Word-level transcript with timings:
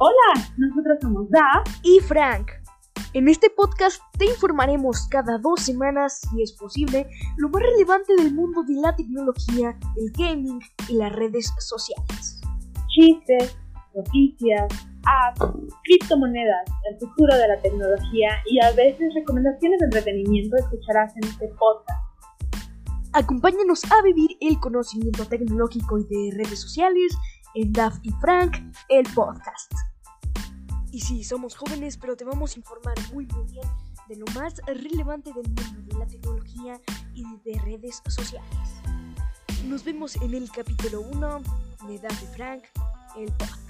Hola, 0.00 0.48
nosotros 0.56 0.98
somos 1.02 1.28
Da 1.28 1.64
y 1.82 1.98
Frank. 1.98 2.52
En 3.14 3.26
este 3.26 3.50
podcast 3.50 4.00
te 4.16 4.26
informaremos 4.26 5.08
cada 5.08 5.38
dos 5.38 5.62
semanas, 5.62 6.20
si 6.30 6.40
es 6.40 6.52
posible, 6.52 7.08
lo 7.36 7.48
más 7.48 7.62
relevante 7.62 8.14
del 8.14 8.32
mundo 8.32 8.62
de 8.62 8.74
la 8.74 8.94
tecnología, 8.94 9.76
el 9.96 10.12
gaming 10.12 10.60
y 10.88 10.94
las 10.94 11.12
redes 11.16 11.52
sociales. 11.58 12.40
Chistes, 12.94 13.58
noticias, 13.92 14.68
apps, 15.04 15.52
criptomonedas, 15.82 16.70
el 16.92 16.98
futuro 17.00 17.36
de 17.36 17.48
la 17.48 17.60
tecnología 17.60 18.28
y 18.46 18.60
a 18.60 18.70
veces 18.74 19.12
recomendaciones 19.16 19.80
de 19.80 19.86
entretenimiento 19.86 20.58
escucharás 20.58 21.12
en 21.16 21.24
este 21.24 21.48
podcast. 21.58 22.04
Acompáñanos 23.14 23.82
a 23.90 24.00
vivir 24.02 24.30
el 24.42 24.60
conocimiento 24.60 25.24
tecnológico 25.24 25.98
y 25.98 26.04
de 26.04 26.36
redes 26.36 26.60
sociales 26.60 27.16
en 27.54 27.72
DAF 27.72 27.96
y 28.02 28.10
Frank, 28.20 28.56
el 28.88 29.04
podcast. 29.14 29.72
Y 30.90 31.00
sí, 31.00 31.24
somos 31.24 31.54
jóvenes, 31.54 31.96
pero 31.96 32.16
te 32.16 32.24
vamos 32.24 32.54
a 32.54 32.58
informar 32.58 32.94
muy 33.12 33.26
muy 33.26 33.44
bien 33.52 33.66
de 34.08 34.16
lo 34.16 34.24
más 34.34 34.54
relevante 34.66 35.32
del 35.32 35.46
mundo 35.46 35.82
de 35.82 35.98
la 35.98 36.06
tecnología 36.06 36.80
y 37.14 37.24
de 37.44 37.60
redes 37.60 38.02
sociales. 38.08 38.48
Nos 39.64 39.84
vemos 39.84 40.16
en 40.16 40.34
el 40.34 40.50
capítulo 40.50 41.02
1 41.02 41.42
de 41.88 41.94
y 41.94 42.36
Frank, 42.36 42.62
el 43.16 43.30
podcast. 43.32 43.67